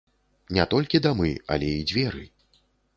[0.57, 2.29] Не толькі дамы, але і дзверы!